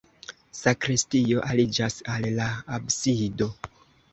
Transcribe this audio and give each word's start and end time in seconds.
Sakristio 0.59 1.45
aliĝas 1.49 1.99
al 2.15 2.27
la 2.41 2.51
absido. 2.79 3.53